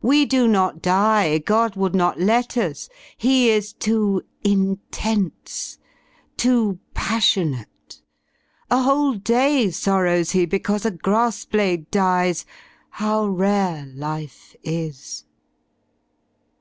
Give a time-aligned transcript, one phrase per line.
[0.00, 2.88] We do not die, God would not let us.
[3.16, 5.78] He is too '"''intense^'
[6.36, 8.00] Too ''''passionate^''
[8.70, 12.46] a whole day sorrows He Because a grass blade dies.
[12.90, 15.24] How rare life is!